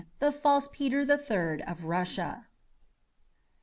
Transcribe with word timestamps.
THE 0.17 0.31
FALSE 0.31 0.67
PETER 0.69 1.05
THE 1.05 1.17
THIRD 1.19 1.61
OF 1.67 1.85
RUSSIA. 1.85 2.47